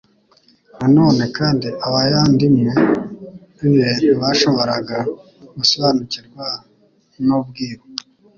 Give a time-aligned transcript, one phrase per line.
[0.77, 2.71] Na none kandi abayandimwe
[3.57, 4.97] be ntibashoboraga
[5.57, 6.45] gusobanukirwa
[7.25, 7.83] n'ubwiru,